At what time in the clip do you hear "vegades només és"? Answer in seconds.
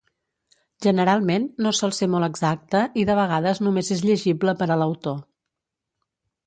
3.23-4.05